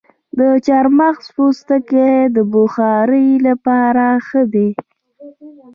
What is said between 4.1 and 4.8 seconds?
ښه دي؟